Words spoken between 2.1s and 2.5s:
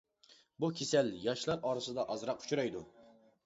ئازراق